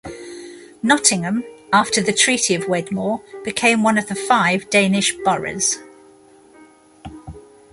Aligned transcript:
Nottingham, 0.81 1.43
after 1.71 2.01
the 2.01 2.11
treaty 2.11 2.55
of 2.55 2.67
Wedmore, 2.67 3.21
became 3.43 3.83
one 3.83 3.99
of 3.99 4.07
the 4.07 4.15
five 4.15 4.67
Danish 4.71 5.13
boroughs. 5.23 5.77